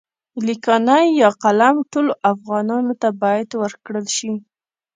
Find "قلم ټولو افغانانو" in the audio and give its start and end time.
1.43-2.93